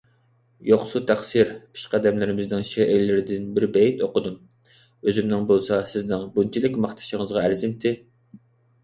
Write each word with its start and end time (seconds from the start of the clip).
يوقسۇ 0.67 0.99
تەقسىر، 1.09 1.49
پېشقەدەملىرىمىزنىڭ 1.75 2.65
شېئىرلىرىدىن 2.69 3.45
بىر 3.57 3.65
بېيىت 3.75 4.01
ئوقۇدۇم، 4.07 4.39
ئۆزۈمنىڭ 5.11 5.45
بولسا 5.53 5.79
سىزنىڭ 5.93 6.25
بۇنچىلىك 6.39 6.81
ماختىشىڭىزغا 6.87 7.45
ئەرزىمتى. 7.45 7.93